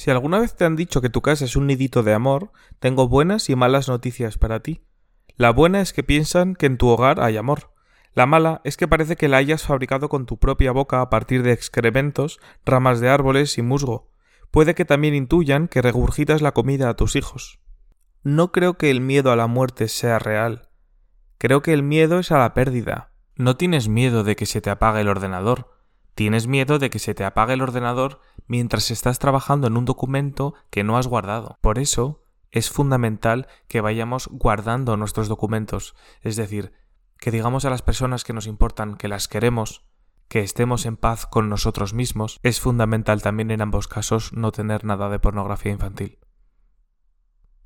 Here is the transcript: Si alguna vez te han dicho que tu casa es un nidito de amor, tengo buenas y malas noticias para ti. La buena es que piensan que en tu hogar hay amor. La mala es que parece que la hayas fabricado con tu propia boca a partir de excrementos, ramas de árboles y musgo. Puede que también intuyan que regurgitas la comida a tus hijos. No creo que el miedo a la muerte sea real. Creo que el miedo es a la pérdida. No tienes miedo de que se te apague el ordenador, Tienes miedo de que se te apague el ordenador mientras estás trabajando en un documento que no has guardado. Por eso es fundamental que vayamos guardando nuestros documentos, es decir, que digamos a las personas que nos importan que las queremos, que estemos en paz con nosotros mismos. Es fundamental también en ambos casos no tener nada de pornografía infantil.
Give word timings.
Si 0.00 0.10
alguna 0.10 0.38
vez 0.38 0.54
te 0.54 0.64
han 0.64 0.76
dicho 0.76 1.02
que 1.02 1.10
tu 1.10 1.20
casa 1.20 1.44
es 1.44 1.56
un 1.56 1.66
nidito 1.66 2.02
de 2.02 2.14
amor, 2.14 2.52
tengo 2.78 3.06
buenas 3.06 3.50
y 3.50 3.54
malas 3.54 3.86
noticias 3.86 4.38
para 4.38 4.60
ti. 4.60 4.80
La 5.36 5.50
buena 5.50 5.82
es 5.82 5.92
que 5.92 6.02
piensan 6.02 6.54
que 6.54 6.64
en 6.64 6.78
tu 6.78 6.88
hogar 6.88 7.20
hay 7.20 7.36
amor. 7.36 7.74
La 8.14 8.24
mala 8.24 8.62
es 8.64 8.78
que 8.78 8.88
parece 8.88 9.16
que 9.16 9.28
la 9.28 9.36
hayas 9.36 9.62
fabricado 9.62 10.08
con 10.08 10.24
tu 10.24 10.38
propia 10.38 10.72
boca 10.72 11.02
a 11.02 11.10
partir 11.10 11.42
de 11.42 11.52
excrementos, 11.52 12.40
ramas 12.64 13.00
de 13.00 13.10
árboles 13.10 13.58
y 13.58 13.62
musgo. 13.62 14.10
Puede 14.50 14.74
que 14.74 14.86
también 14.86 15.14
intuyan 15.14 15.68
que 15.68 15.82
regurgitas 15.82 16.40
la 16.40 16.52
comida 16.52 16.88
a 16.88 16.94
tus 16.94 17.14
hijos. 17.14 17.60
No 18.22 18.52
creo 18.52 18.78
que 18.78 18.90
el 18.90 19.02
miedo 19.02 19.30
a 19.30 19.36
la 19.36 19.48
muerte 19.48 19.86
sea 19.86 20.18
real. 20.18 20.70
Creo 21.36 21.60
que 21.60 21.74
el 21.74 21.82
miedo 21.82 22.20
es 22.20 22.32
a 22.32 22.38
la 22.38 22.54
pérdida. 22.54 23.12
No 23.36 23.58
tienes 23.58 23.88
miedo 23.88 24.24
de 24.24 24.34
que 24.34 24.46
se 24.46 24.62
te 24.62 24.70
apague 24.70 25.02
el 25.02 25.08
ordenador, 25.08 25.68
Tienes 26.14 26.46
miedo 26.46 26.78
de 26.78 26.90
que 26.90 26.98
se 26.98 27.14
te 27.14 27.24
apague 27.24 27.54
el 27.54 27.62
ordenador 27.62 28.20
mientras 28.46 28.90
estás 28.90 29.18
trabajando 29.18 29.66
en 29.66 29.76
un 29.76 29.84
documento 29.84 30.54
que 30.70 30.84
no 30.84 30.96
has 30.96 31.06
guardado. 31.06 31.58
Por 31.60 31.78
eso 31.78 32.24
es 32.50 32.70
fundamental 32.70 33.46
que 33.68 33.80
vayamos 33.80 34.28
guardando 34.30 34.96
nuestros 34.96 35.28
documentos, 35.28 35.94
es 36.22 36.36
decir, 36.36 36.72
que 37.18 37.30
digamos 37.30 37.64
a 37.64 37.70
las 37.70 37.82
personas 37.82 38.24
que 38.24 38.32
nos 38.32 38.46
importan 38.46 38.96
que 38.96 39.08
las 39.08 39.28
queremos, 39.28 39.84
que 40.28 40.40
estemos 40.40 40.86
en 40.86 40.96
paz 40.96 41.26
con 41.26 41.48
nosotros 41.48 41.92
mismos. 41.92 42.38
Es 42.44 42.60
fundamental 42.60 43.20
también 43.20 43.50
en 43.50 43.60
ambos 43.60 43.88
casos 43.88 44.32
no 44.32 44.52
tener 44.52 44.84
nada 44.84 45.08
de 45.08 45.18
pornografía 45.18 45.72
infantil. 45.72 46.19